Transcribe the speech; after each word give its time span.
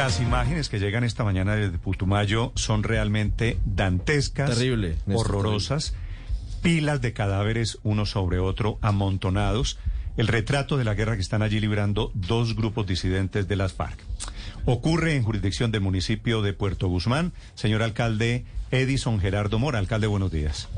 Las 0.00 0.18
imágenes 0.18 0.70
que 0.70 0.78
llegan 0.78 1.04
esta 1.04 1.24
mañana 1.24 1.54
desde 1.56 1.76
Putumayo 1.76 2.52
son 2.54 2.84
realmente 2.84 3.58
dantescas, 3.66 4.48
Terrible, 4.48 4.96
horrorosas, 5.12 5.92
pilas 6.62 7.02
de 7.02 7.12
cadáveres 7.12 7.78
uno 7.82 8.06
sobre 8.06 8.38
otro, 8.38 8.78
amontonados, 8.80 9.78
el 10.16 10.26
retrato 10.26 10.78
de 10.78 10.84
la 10.84 10.94
guerra 10.94 11.16
que 11.16 11.20
están 11.20 11.42
allí 11.42 11.60
librando 11.60 12.12
dos 12.14 12.56
grupos 12.56 12.86
disidentes 12.86 13.46
de 13.46 13.56
las 13.56 13.74
FARC. 13.74 13.98
Ocurre 14.64 15.16
en 15.16 15.22
jurisdicción 15.22 15.70
del 15.70 15.82
municipio 15.82 16.40
de 16.40 16.54
Puerto 16.54 16.88
Guzmán. 16.88 17.34
Señor 17.52 17.82
alcalde 17.82 18.46
Edison 18.70 19.20
Gerardo 19.20 19.58
Mora, 19.58 19.78
alcalde, 19.78 20.06
buenos 20.06 20.32
días. 20.32 20.70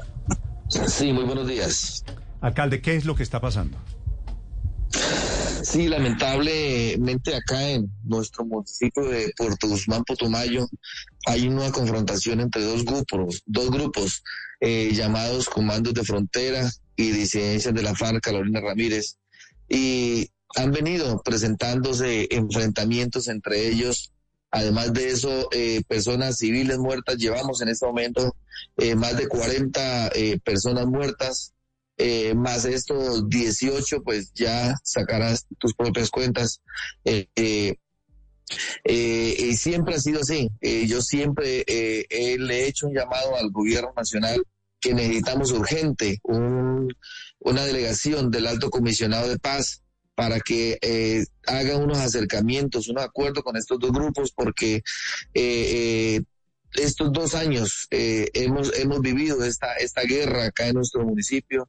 Sí, 0.88 1.12
muy 1.12 1.22
buenos 1.22 1.46
días. 1.46 2.04
Alcalde, 2.40 2.80
¿qué 2.80 2.96
es 2.96 3.04
lo 3.04 3.14
que 3.14 3.22
está 3.22 3.40
pasando? 3.40 3.78
Sí, 5.62 5.88
lamentablemente 5.88 7.34
acá 7.36 7.70
en 7.70 7.88
nuestro 8.02 8.44
municipio 8.44 9.04
de 9.04 9.32
Puerto 9.36 9.68
Guzmán, 9.68 10.02
Putumayo, 10.04 10.68
hay 11.26 11.46
una 11.46 11.70
confrontación 11.70 12.40
entre 12.40 12.62
dos 12.64 12.84
grupos, 12.84 13.42
dos 13.46 13.70
grupos 13.70 14.24
eh, 14.60 14.90
llamados 14.92 15.48
Comandos 15.48 15.94
de 15.94 16.04
Frontera 16.04 16.70
y 16.96 17.10
Disidencias 17.12 17.72
de 17.72 17.82
la 17.82 17.94
FARC, 17.94 18.20
Carolina 18.20 18.60
Ramírez, 18.60 19.18
y 19.68 20.28
han 20.56 20.72
venido 20.72 21.22
presentándose 21.22 22.28
enfrentamientos 22.30 23.28
entre 23.28 23.68
ellos. 23.68 24.12
Además 24.50 24.92
de 24.92 25.10
eso, 25.10 25.48
eh, 25.52 25.82
personas 25.88 26.36
civiles 26.38 26.78
muertas, 26.78 27.16
llevamos 27.16 27.62
en 27.62 27.68
este 27.68 27.86
momento 27.86 28.36
eh, 28.76 28.94
más 28.94 29.16
de 29.16 29.28
40 29.28 30.08
eh, 30.08 30.38
personas 30.44 30.86
muertas, 30.86 31.54
eh, 31.98 32.34
más 32.34 32.64
estos 32.64 33.28
18, 33.28 34.02
pues 34.02 34.32
ya 34.34 34.74
sacarás 34.82 35.46
tus 35.58 35.74
propias 35.74 36.10
cuentas. 36.10 36.60
Eh, 37.04 37.28
eh, 37.36 37.74
eh, 38.84 39.36
y 39.38 39.56
siempre 39.56 39.94
ha 39.94 40.00
sido 40.00 40.20
así. 40.20 40.50
Yo 40.86 41.00
siempre 41.00 41.64
le 41.68 42.46
he 42.60 42.66
hecho 42.66 42.86
un 42.86 42.94
llamado 42.94 43.36
al 43.36 43.50
gobierno 43.50 43.92
nacional 43.96 44.42
que 44.80 44.94
necesitamos 44.94 45.52
urgente 45.52 46.18
un- 46.24 46.92
una 47.38 47.64
delegación 47.64 48.30
del 48.30 48.46
alto 48.46 48.68
comisionado 48.70 49.28
de 49.28 49.38
paz 49.38 49.82
para 50.14 50.40
que 50.40 50.78
eh, 50.82 51.24
haga 51.46 51.78
unos 51.78 51.98
acercamientos, 51.98 52.88
un 52.88 52.98
acuerdo 52.98 53.42
con 53.42 53.56
estos 53.56 53.78
dos 53.78 53.92
grupos, 53.92 54.32
porque 54.32 54.82
estos 56.74 57.12
dos 57.12 57.34
años 57.34 57.86
eh, 57.90 58.28
hemos, 58.34 58.76
hemos 58.78 59.00
vivido 59.00 59.44
esta, 59.44 59.74
esta 59.74 60.02
guerra 60.02 60.46
acá 60.46 60.66
en 60.68 60.74
nuestro 60.76 61.04
municipio 61.04 61.68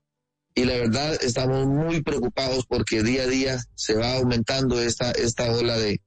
y 0.55 0.65
la 0.65 0.73
verdad 0.73 1.17
estamos 1.21 1.65
muy 1.67 2.01
preocupados 2.01 2.65
porque 2.65 3.03
día 3.03 3.23
a 3.23 3.27
día 3.27 3.63
se 3.75 3.95
va 3.95 4.13
aumentando 4.13 4.79
esta, 4.79 5.11
esta 5.11 5.51
ola 5.51 5.77
de, 5.77 6.01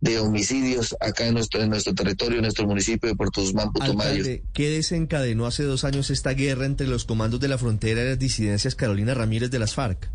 de 0.00 0.18
homicidios 0.20 0.94
acá 1.00 1.26
en 1.26 1.34
nuestro, 1.34 1.62
en 1.62 1.70
nuestro 1.70 1.94
territorio, 1.94 2.36
en 2.36 2.42
nuestro 2.42 2.66
municipio 2.66 3.08
de 3.08 3.16
Puerto 3.16 3.40
Guzmán, 3.40 3.72
Putumayo. 3.72 4.10
Alcalde, 4.10 4.44
¿qué 4.52 4.70
desencadenó 4.70 5.46
hace 5.46 5.64
dos 5.64 5.84
años 5.84 6.10
esta 6.10 6.30
guerra 6.30 6.66
entre 6.66 6.86
los 6.86 7.04
comandos 7.04 7.40
de 7.40 7.48
la 7.48 7.58
frontera 7.58 8.02
y 8.02 8.06
las 8.06 8.18
disidencias 8.18 8.74
Carolina 8.74 9.14
Ramírez 9.14 9.50
de 9.50 9.58
las 9.58 9.74
FARC? 9.74 10.08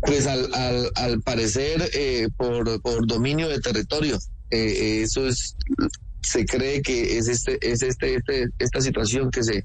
Pues 0.00 0.26
al, 0.26 0.52
al, 0.54 0.90
al 0.96 1.22
parecer 1.22 1.90
eh, 1.94 2.28
por, 2.36 2.80
por 2.82 3.06
dominio 3.06 3.48
de 3.48 3.60
territorio. 3.60 4.18
Eh, 4.50 4.58
eh, 4.58 5.02
eso 5.02 5.26
es, 5.26 5.56
se 6.20 6.44
cree 6.44 6.82
que 6.82 7.16
es 7.18 7.28
este, 7.28 7.58
es 7.60 7.82
este, 7.82 8.16
este, 8.16 8.48
esta 8.58 8.80
situación 8.80 9.30
que 9.30 9.42
se, 9.42 9.64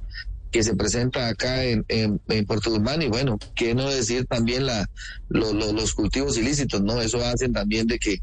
que 0.51 0.63
se 0.63 0.75
presenta 0.75 1.27
acá 1.27 1.63
en, 1.63 1.85
en, 1.89 2.19
Puerto 2.45 2.71
Guzmán 2.71 3.01
y 3.01 3.07
bueno, 3.07 3.37
qué 3.55 3.75
no 3.75 3.89
decir 3.89 4.25
también 4.25 4.65
la, 4.65 4.89
lo- 5.29 5.53
lo- 5.53 5.73
los 5.73 5.93
cultivos 5.93 6.37
ilícitos, 6.37 6.81
¿no? 6.81 6.99
Eso 7.01 7.23
hacen 7.23 7.53
también 7.53 7.85
de 7.87 7.99
que, 7.99 8.19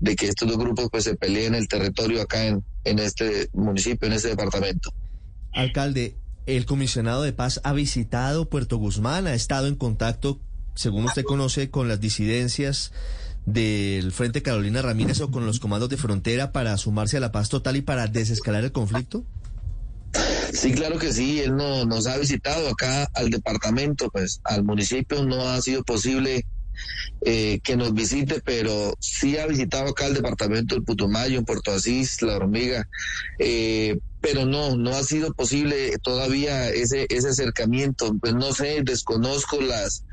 de 0.00 0.16
que 0.16 0.26
estos 0.28 0.48
dos 0.48 0.58
grupos 0.58 0.88
pues 0.90 1.04
se 1.04 1.14
peleen 1.16 1.54
el 1.54 1.68
territorio 1.68 2.20
acá 2.22 2.46
en, 2.46 2.64
en 2.84 2.98
este 2.98 3.48
municipio, 3.52 4.06
en 4.08 4.14
este 4.14 4.28
departamento. 4.28 4.92
Alcalde, 5.52 6.16
el 6.46 6.66
comisionado 6.66 7.22
de 7.22 7.32
paz 7.32 7.60
ha 7.62 7.72
visitado 7.72 8.48
Puerto 8.48 8.76
Guzmán, 8.78 9.26
ha 9.26 9.34
estado 9.34 9.66
en 9.68 9.76
contacto, 9.76 10.40
según 10.74 11.04
usted 11.04 11.22
conoce, 11.24 11.70
con 11.70 11.88
las 11.88 12.00
disidencias 12.00 12.92
del 13.46 14.12
Frente 14.12 14.42
Carolina 14.42 14.82
Ramírez 14.82 15.20
o 15.20 15.30
con 15.30 15.46
los 15.46 15.58
comandos 15.58 15.88
de 15.88 15.96
frontera 15.96 16.52
para 16.52 16.76
sumarse 16.76 17.16
a 17.16 17.20
la 17.20 17.32
paz 17.32 17.48
total 17.48 17.76
y 17.76 17.82
para 17.82 18.06
desescalar 18.06 18.64
el 18.64 18.72
conflicto? 18.72 19.24
Sí, 20.52 20.72
claro 20.72 20.98
que 20.98 21.12
sí, 21.12 21.40
él 21.40 21.56
no, 21.56 21.84
nos 21.84 22.06
ha 22.06 22.16
visitado 22.16 22.68
acá 22.68 23.06
al 23.14 23.30
departamento, 23.30 24.08
pues 24.10 24.40
al 24.44 24.64
municipio 24.64 25.24
no 25.24 25.48
ha 25.48 25.60
sido 25.60 25.82
posible 25.84 26.46
eh, 27.22 27.60
que 27.62 27.76
nos 27.76 27.92
visite, 27.94 28.40
pero 28.44 28.94
sí 29.00 29.36
ha 29.38 29.46
visitado 29.46 29.90
acá 29.90 30.06
el 30.06 30.14
departamento 30.14 30.74
del 30.74 30.84
Putumayo, 30.84 31.38
en 31.38 31.44
Puerto 31.44 31.72
Asís, 31.72 32.22
La 32.22 32.36
Hormiga, 32.36 32.84
eh, 33.38 33.98
pero 34.20 34.46
no, 34.46 34.76
no 34.76 34.90
ha 34.96 35.02
sido 35.04 35.32
posible 35.34 35.96
todavía 36.02 36.70
ese, 36.70 37.06
ese 37.08 37.28
acercamiento, 37.28 38.14
pues 38.20 38.34
no 38.34 38.52
sé, 38.52 38.80
desconozco 38.84 39.60
las, 39.60 40.04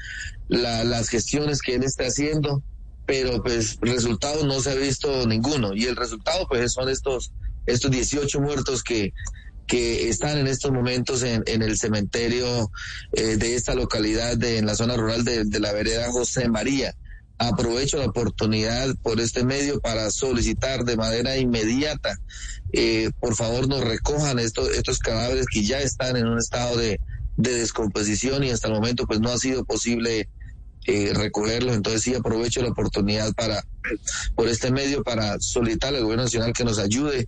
la- 0.47 0.83
las 0.83 1.09
gestiones 1.09 1.61
que 1.61 1.75
él 1.75 1.83
está 1.83 2.05
haciendo, 2.05 2.63
pero 3.05 3.41
pues 3.43 3.77
resultado 3.81 4.45
no 4.45 4.59
se 4.61 4.71
ha 4.71 4.75
visto 4.75 5.27
ninguno, 5.27 5.73
y 5.75 5.85
el 5.85 5.95
resultado 5.95 6.45
pues 6.47 6.73
son 6.73 6.89
estos, 6.89 7.31
estos 7.65 7.91
18 7.91 8.41
muertos 8.41 8.83
que, 8.83 9.11
que 9.67 10.09
están 10.09 10.37
en 10.37 10.47
estos 10.47 10.71
momentos 10.71 11.23
en, 11.23 11.43
en 11.47 11.61
el 11.61 11.77
cementerio 11.77 12.71
eh, 13.13 13.37
de 13.37 13.55
esta 13.55 13.75
localidad, 13.75 14.37
de, 14.37 14.57
en 14.57 14.65
la 14.65 14.75
zona 14.75 14.95
rural 14.95 15.23
de, 15.23 15.59
la 15.59 15.73
vereda 15.73 16.11
José 16.11 16.47
María. 16.49 16.95
Aprovecho 17.37 17.97
la 17.97 18.05
oportunidad 18.05 18.95
por 19.01 19.19
este 19.19 19.43
medio 19.43 19.79
para 19.81 20.09
solicitar 20.09 20.85
de 20.85 20.95
manera 20.95 21.35
inmediata, 21.37 22.17
eh, 22.71 23.09
por 23.19 23.35
favor 23.35 23.67
nos 23.67 23.83
recojan 23.83 24.39
estos, 24.39 24.69
estos 24.69 24.99
cadáveres 24.99 25.45
que 25.51 25.63
ya 25.63 25.79
están 25.79 26.15
en 26.15 26.27
un 26.27 26.37
estado 26.37 26.77
de, 26.77 26.99
de 27.37 27.53
descomposición 27.55 28.43
y 28.43 28.51
hasta 28.51 28.67
el 28.67 28.73
momento 28.73 29.05
pues 29.05 29.19
no 29.19 29.31
ha 29.31 29.37
sido 29.37 29.65
posible 29.65 30.29
eh, 30.87 31.13
recogerlos. 31.13 31.75
Entonces 31.75 32.03
sí 32.03 32.15
aprovecho 32.15 32.61
la 32.61 32.69
oportunidad 32.69 33.33
para, 33.33 33.65
por 34.35 34.47
este 34.47 34.71
medio, 34.71 35.03
para 35.03 35.39
solicitar 35.39 35.95
al 35.95 36.03
gobierno 36.03 36.23
nacional 36.23 36.53
que 36.53 36.63
nos 36.63 36.79
ayude 36.79 37.27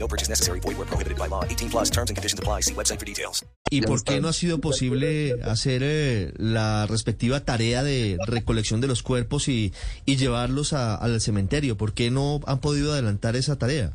No 0.00 0.08
purchase 0.08 0.30
necessary. 0.30 0.60
Void 0.60 0.78
where 0.78 0.86
prohibited 0.88 1.18
by 1.18 1.28
law. 1.28 1.44
18 1.44 1.68
plus 1.70 1.90
terms 1.90 2.10
and 2.10 2.16
conditions 2.16 2.40
apply. 2.40 2.62
See 2.62 2.74
website 2.74 2.98
for 2.98 3.04
details. 3.06 3.44
¿Y 3.70 3.82
por 3.82 4.02
qué 4.02 4.20
no 4.20 4.28
ha 4.28 4.32
sido 4.32 4.58
posible 4.58 5.36
hacer 5.44 5.82
eh, 5.84 6.32
la 6.38 6.86
respectiva 6.86 7.40
tarea 7.44 7.84
de 7.84 8.16
recolección 8.26 8.80
de 8.80 8.88
los 8.88 9.02
cuerpos 9.02 9.46
y, 9.48 9.72
y 10.06 10.16
llevarlos 10.16 10.72
a- 10.72 10.96
al 10.96 11.20
cementerio? 11.20 11.76
¿Por 11.76 11.92
qué 11.92 12.10
no 12.10 12.40
han 12.46 12.60
podido 12.60 12.92
adelantar 12.94 13.36
esa 13.36 13.56
tarea? 13.58 13.92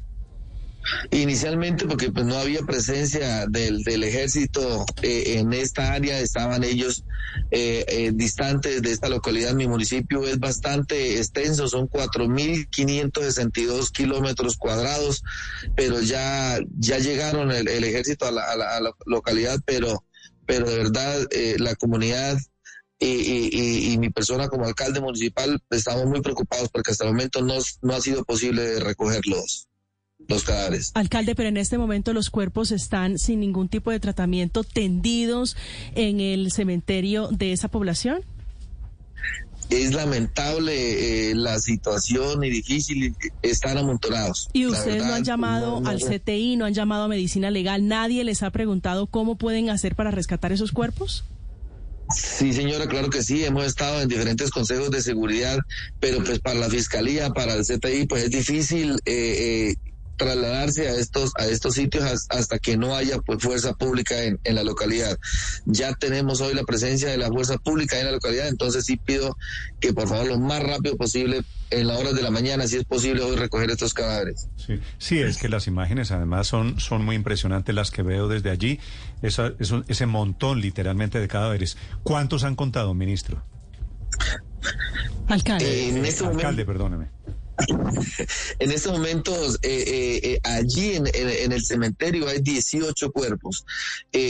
Inicialmente 1.12 1.86
porque 1.88 2.12
pues 2.12 2.25
no 2.28 2.36
había 2.38 2.62
presencia 2.62 3.48
del, 3.48 3.81
del 3.84 4.04
ejército 4.04 4.86
eh, 5.02 5.40
en 5.40 5.52
esta 5.54 5.94
área, 5.94 6.19
estaban 6.19 6.63
ellos 6.63 7.04
eh, 7.51 7.86
eh, 7.88 8.12
distantes 8.13 8.81
de 8.81 8.92
esta 8.92 9.07
localidad. 9.10 9.54
Mi 9.54 9.68
municipio 9.68 10.25
es 10.25 10.39
bastante 10.39 11.18
extenso, 11.18 11.68
son 11.68 11.89
4.562 11.89 13.92
kilómetros 13.92 14.56
cuadrados, 14.57 15.24
pero 15.75 16.00
ya, 16.01 16.57
ya 16.77 16.98
llegaron 17.00 17.51
el, 17.51 17.68
ejército 17.68 18.25
a 18.25 18.31
la, 18.31 18.94
localidad, 19.06 19.60
pero, 19.66 20.06
pero 20.45 20.69
de 20.69 20.77
verdad 20.77 21.27
eh, 21.31 21.57
la 21.60 21.75
comunidad 21.75 22.38
y, 22.98 23.94
y, 23.94 23.98
mi 23.98 24.10
persona 24.10 24.48
como 24.48 24.66
alcalde 24.66 25.01
municipal 25.01 25.62
estamos 25.69 26.06
muy 26.06 26.21
preocupados 26.21 26.69
porque 26.69 26.92
hasta 26.92 27.04
el 27.04 27.12
momento 27.12 27.42
no, 27.42 27.56
no 27.81 27.94
ha 27.94 28.00
sido 28.01 28.24
posible 28.24 28.80
recoger 28.80 29.19
los, 30.27 30.44
cadáveres. 30.44 30.92
Alcalde, 30.94 31.36
pero 31.36 31.50
en 31.50 31.57
este 31.57 31.77
momento 31.77 32.13
los 32.13 32.30
cuerpos 32.30 32.72
están 32.72 33.18
sin 33.18 33.39
ningún 33.39 33.69
tipo 33.69 33.92
de 33.92 34.00
tratamiento 34.00 34.63
tendidos 34.63 35.56
en 35.95 36.19
el 36.19 36.51
cementerio 36.51 37.30
de 37.30 37.51
esa 37.51 37.68
población. 37.68 38.22
Es 39.69 39.94
lamentable 39.94 41.31
eh, 41.31 41.36
la 41.36 41.60
situación 41.60 42.44
y 42.44 42.51
difícil, 42.51 43.16
están 43.42 43.77
amontonados. 43.80 44.48
¿Y 44.54 44.68
ustedes 44.68 45.04
no 45.04 45.13
han 45.13 45.24
llamado 45.24 45.81
al 45.86 46.00
CTI, 46.01 46.56
no 46.56 46.66
han 46.66 46.74
llamado 46.74 47.06
a 47.06 47.07
Medicina 47.07 47.50
Legal? 47.50 47.88
¿Nadie 47.88 48.24
les 48.24 48.44
ha 48.44 48.51
preguntado 48.51 49.07
cómo 49.07 49.38
pueden 49.38 49.71
hacer 49.71 49.95
para 49.95 50.12
rescatar 50.12 50.51
esos 50.51 50.71
cuerpos? 50.71 51.25
Sí, 52.13 52.54
señora, 52.54 52.88
claro 52.88 53.10
que 53.10 53.24
sí. 53.24 53.44
Hemos 53.44 53.66
estado 53.66 54.01
en 54.01 54.07
diferentes 54.07 54.51
consejos 54.51 54.92
de 54.92 55.01
seguridad, 55.01 55.57
pero 56.00 56.24
pues 56.24 56.39
para 56.39 56.60
la 56.60 56.69
fiscalía, 56.69 57.31
para 57.31 57.56
el 57.56 57.66
CTI, 57.66 58.06
pues 58.06 58.25
es 58.25 58.30
difícil 58.30 58.92
eh, 59.06 59.71
eh, 59.71 59.75
trasladarse 60.18 60.88
a 60.88 60.96
estos 60.96 61.32
a 61.38 61.46
estos 61.46 61.76
sitios 61.76 62.28
hasta 62.30 62.60
que 62.60 62.78
no 62.78 62.96
haya 62.96 63.20
pues 63.20 63.42
fuerza 63.42 63.74
pública 63.74 64.24
en, 64.24 64.40
en, 64.44 64.56
la 64.56 64.64
localidad. 64.64 65.18
Ya 65.66 65.94
tenemos 65.94 66.42
hoy 66.42 66.54
la 66.54 66.64
presencia 66.64 67.10
de 67.10 67.18
la 67.18 67.28
fuerza 67.28 67.58
pública 67.58 68.00
en 68.00 68.06
la 68.06 68.12
localidad, 68.12 68.48
entonces 68.48 68.86
sí 68.86 68.98
pido 68.98 69.38
que 69.80 69.94
por 69.94 70.08
favor 70.08 70.28
lo 70.28 70.40
más 70.40 70.64
rápido 70.64 70.96
posible, 70.98 71.44
en 71.72 71.88
las 71.88 72.00
horas 72.00 72.16
de 72.16 72.22
la 72.22 72.32
mañana, 72.32 72.68
si 72.68 72.78
es 72.78 72.86
posible 72.86 73.22
hoy 73.24 73.36
recoger 73.36 73.70
estos 73.70 73.94
cadáveres. 73.94 74.50
Sí, 74.56 74.80
sí 74.98 75.20
es 75.20 75.38
que 75.38 75.50
las 75.50 75.68
imágenes 75.68 76.12
además 76.12 76.48
son, 76.48 76.80
son 76.80 77.04
muy 77.04 77.16
impresionantes 77.16 77.74
las 77.74 77.92
que 77.92 78.04
veo 78.04 78.28
desde 78.28 78.50
allí, 78.50 78.80
esa, 79.22 79.54
ese 79.60 80.06
montón 80.06 80.62
literalmente 80.62 81.20
de 81.20 81.28
cadáveres. 81.28 81.78
¿Cuántos 82.04 82.44
han 82.44 82.56
contado, 82.56 82.94
ministro? 82.94 83.44
Alcalde. 85.28 85.90
en 85.90 86.06
este 86.06 86.26
Alcalde, 86.26 86.66
perdóneme. 86.66 87.08
en 88.60 88.72
estos 88.72 88.92
momentos, 88.92 89.60
eh, 89.62 89.84
eh, 89.88 90.19
eh, 90.24 90.40
allí 90.44 90.96
en, 90.96 91.07
el 91.52 91.63
cementerio 91.63 92.28
hay 92.28 92.40
18 92.40 93.12
cuerpos. 93.12 93.66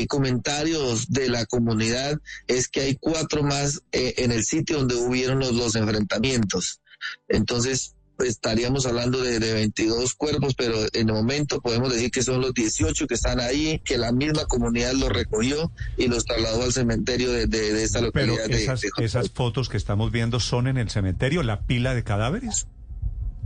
comentarios 0.07 1.09
de 1.09 1.29
la 1.29 1.45
comunidad 1.45 2.19
es 2.47 2.67
que 2.67 2.81
hay 2.81 2.95
cuatro 2.95 3.43
más 3.43 3.81
en 3.91 4.31
el 4.31 4.43
sitio 4.43 4.77
donde 4.77 4.95
hubieron 4.95 5.39
los, 5.39 5.53
los 5.53 5.75
enfrentamientos. 5.75 6.81
Entonces, 7.27 7.95
estaríamos 8.23 8.85
hablando 8.85 9.21
de, 9.21 9.39
22 9.39 10.13
cuerpos, 10.15 10.55
pero 10.55 10.77
en 10.93 11.09
el 11.09 11.13
momento 11.13 11.59
podemos 11.61 11.93
decir 11.93 12.11
que 12.11 12.23
son 12.23 12.41
los 12.41 12.53
18 12.53 13.07
que 13.07 13.13
están 13.13 13.39
ahí, 13.39 13.81
que 13.83 13.97
la 13.97 14.11
misma 14.11 14.45
comunidad 14.45 14.93
los 14.93 15.09
recogió 15.09 15.71
y 15.97 16.07
los 16.07 16.25
trasladó 16.25 16.63
al 16.63 16.73
cementerio 16.73 17.31
de, 17.31 17.47
de, 17.47 17.83
esta 17.83 18.01
localidad. 18.01 18.45
Pero 18.45 18.57
esas, 18.57 18.81
esas 18.99 19.31
fotos 19.31 19.69
que 19.69 19.77
estamos 19.77 20.11
viendo 20.11 20.39
son 20.39 20.67
en 20.67 20.77
el 20.77 20.89
cementerio, 20.89 21.43
la 21.43 21.61
pila 21.61 21.93
de 21.93 22.03
cadáveres. 22.03 22.67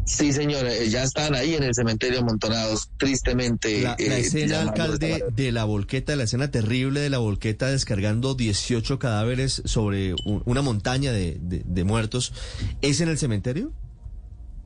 Sí, 0.06 0.34
señor, 0.34 0.66
eh, 0.68 0.90
ya 0.90 1.04
están 1.04 1.36
ahí 1.36 1.54
en 1.54 1.64
el 1.64 1.76
cementerio 1.76 2.20
amontonados, 2.20 2.90
tristemente. 2.98 3.82
La, 3.82 3.96
eh, 4.00 4.20
escena, 4.20 4.62
alcalde, 4.62 5.24
de 5.36 5.52
la 5.52 5.66
volqueta, 5.66 6.16
la 6.16 6.24
escena 6.24 6.50
terrible 6.50 7.00
de 7.00 7.10
la 7.10 7.20
volqueta 7.20 7.68
descargando 7.68 8.34
18 8.34 8.98
cadáveres 8.98 9.62
sobre 9.66 10.16
una 10.26 10.62
montaña 10.62 11.12
de, 11.12 11.38
de, 11.40 11.84
muertos, 11.84 12.34
¿es 12.82 13.02
en 13.02 13.10
el 13.10 13.18
cementerio? 13.18 13.72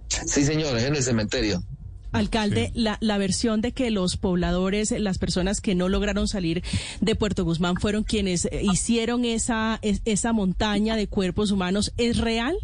Sí, 0.07 0.45
señor, 0.45 0.77
es 0.77 0.83
en 0.85 0.95
el 0.95 1.03
cementerio. 1.03 1.63
Alcalde, 2.13 2.71
la, 2.75 2.97
la, 3.01 3.17
versión 3.17 3.61
de 3.61 3.71
que 3.71 3.89
los 3.89 4.17
pobladores, 4.17 4.91
las 4.91 5.17
personas 5.17 5.61
que 5.61 5.73
no 5.73 5.89
lograron 5.89 6.27
salir 6.27 6.63
de 7.01 7.15
Puerto 7.15 7.43
Guzmán 7.43 7.75
fueron 7.77 8.03
quienes 8.03 8.45
eh, 8.45 8.61
hicieron 8.61 9.25
esa, 9.25 9.79
esa 9.81 10.31
montaña 10.31 10.95
de 10.95 11.07
cuerpos 11.07 11.49
humanos, 11.49 11.91
¿es 11.97 12.17
real? 12.17 12.55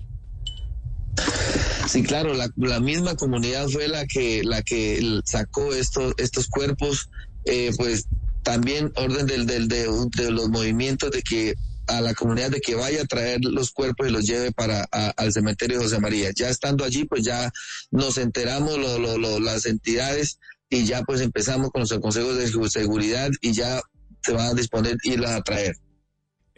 Sí, 1.89 2.03
claro, 2.03 2.35
la, 2.35 2.51
la, 2.55 2.79
misma 2.79 3.15
comunidad 3.15 3.67
fue 3.67 3.87
la 3.87 4.05
que 4.05 4.43
la 4.43 4.61
que 4.61 5.01
sacó 5.25 5.73
estos 5.73 6.13
estos 6.17 6.47
cuerpos, 6.47 7.09
eh, 7.45 7.71
pues 7.77 8.05
también 8.43 8.91
orden 8.95 9.25
del, 9.25 9.47
de, 9.47 9.59
de, 9.67 10.29
los 10.29 10.49
movimientos 10.49 11.09
de 11.09 11.23
que 11.23 11.55
a 11.87 11.99
la 12.01 12.13
comunidad 12.13 12.51
de 12.51 12.61
que 12.61 12.75
vaya 12.75 13.01
a 13.01 13.05
traer 13.05 13.43
los 13.43 13.71
cuerpos 13.71 14.07
y 14.07 14.11
los 14.11 14.27
lleve 14.27 14.51
para 14.51 14.83
al 14.91 15.33
cementerio 15.33 15.79
de 15.79 15.85
José 15.85 15.99
María. 15.99 16.29
Ya 16.35 16.49
estando 16.49 16.85
allí, 16.85 17.05
pues 17.05 17.23
ya 17.23 17.51
nos 17.89 18.19
enteramos 18.19 18.77
lo, 18.77 19.17
lo, 19.17 19.39
las 19.39 19.65
entidades 19.65 20.37
y 20.69 20.85
ya 20.85 21.01
pues 21.01 21.21
empezamos 21.21 21.71
con 21.71 21.81
los 21.81 21.99
consejos 21.99 22.37
de 22.37 22.69
seguridad 22.69 23.31
y 23.41 23.53
ya 23.53 23.81
se 24.23 24.33
van 24.33 24.49
a 24.49 24.53
disponer 24.53 24.95
irlas 25.01 25.31
a 25.31 25.41
traer. 25.41 25.75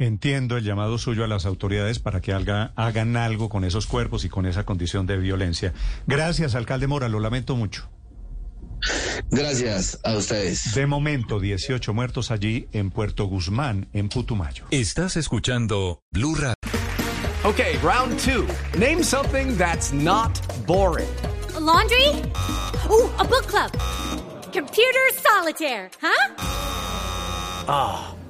Entiendo 0.02 0.58
el 0.58 0.64
llamado 0.64 0.98
suyo 0.98 1.24
a 1.24 1.28
las 1.28 1.46
autoridades 1.46 2.00
para 2.00 2.22
que 2.22 2.34
hagan 2.34 3.18
algo 3.18 3.50
con 3.50 3.64
esos 3.64 3.86
cuerpos 3.86 4.26
y 4.26 4.30
con 4.30 4.48
esa 4.48 4.66
condición 4.66 5.06
de 5.06 5.18
violencia. 5.18 5.74
Gracias, 6.08 6.56
alcalde 6.56 6.88
Mora, 6.88 7.08
lo 7.08 7.20
lamento 7.20 7.56
mucho. 7.56 7.88
Gracias 9.30 10.00
a 10.04 10.18
ustedes. 10.18 10.74
De 10.74 10.88
momento, 10.88 11.40
18 11.40 11.94
muertos 11.94 12.32
allí 12.32 12.68
en 12.72 12.90
Puerto 12.90 13.26
Guzmán, 13.26 13.90
en 13.94 14.10
Putumayo. 14.10 14.66
Estás 14.72 15.18
escuchando 15.18 16.02
Blue 16.12 16.34
Radio. 16.34 16.56
Okay, 17.44 17.78
round 17.84 18.18
two. 18.20 18.48
Name 18.80 19.04
something 19.04 19.56
that's 19.56 19.94
not 19.94 20.32
boring. 20.66 21.06
laundry? 21.60 22.08
Ooh, 22.90 23.08
a 23.20 23.24
book 23.24 23.46
club. 23.46 23.72
Computer 24.52 25.12
solitaire, 25.14 25.92
huh? 26.02 26.34
Ah. 27.68 28.16